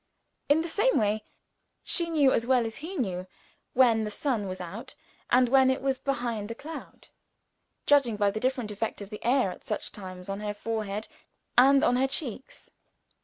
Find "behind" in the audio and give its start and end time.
5.99-6.49